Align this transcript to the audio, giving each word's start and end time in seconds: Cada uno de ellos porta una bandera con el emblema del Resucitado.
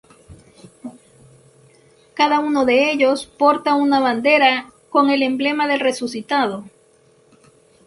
Cada 2.15 2.39
uno 2.39 2.65
de 2.65 2.91
ellos 2.91 3.27
porta 3.27 3.75
una 3.75 3.99
bandera 3.99 4.71
con 4.89 5.11
el 5.11 5.21
emblema 5.21 5.67
del 5.67 5.79
Resucitado. 5.79 6.63